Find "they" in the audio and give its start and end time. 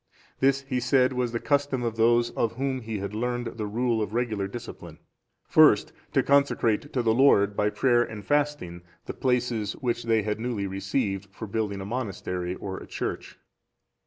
10.05-10.23